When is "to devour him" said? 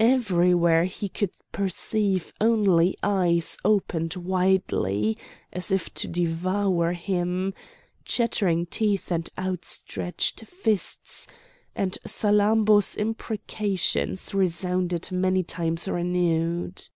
5.94-7.54